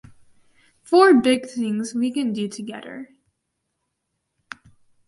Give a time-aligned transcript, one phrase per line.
[0.81, 3.09] Four big things we can do together.